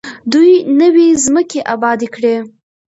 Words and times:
دوی 0.31 0.51
نوې 0.79 1.07
ځمکې 1.23 1.59
ابادې 1.73 2.07
کړې. 2.15 2.35